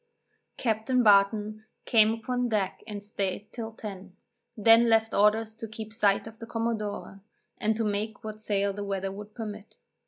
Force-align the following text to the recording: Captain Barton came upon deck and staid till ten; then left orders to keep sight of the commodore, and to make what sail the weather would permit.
Captain 0.57 1.03
Barton 1.03 1.63
came 1.85 2.11
upon 2.11 2.49
deck 2.49 2.81
and 2.87 3.03
staid 3.03 3.53
till 3.53 3.71
ten; 3.71 4.15
then 4.57 4.89
left 4.89 5.13
orders 5.13 5.53
to 5.53 5.67
keep 5.67 5.93
sight 5.93 6.25
of 6.25 6.39
the 6.39 6.47
commodore, 6.47 7.19
and 7.59 7.75
to 7.75 7.83
make 7.83 8.23
what 8.23 8.41
sail 8.41 8.73
the 8.73 8.83
weather 8.83 9.11
would 9.11 9.35
permit. 9.35 9.77